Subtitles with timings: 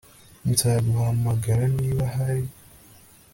[0.49, 2.49] Nzaguhamagara niba ahari